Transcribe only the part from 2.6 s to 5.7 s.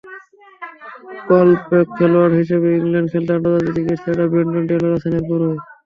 ইংল্যান্ডে খেলতে আন্তর্জাতিক ক্রিকেট ছাড়া ব্রেন্ডন টেলর আছেন এরপরই।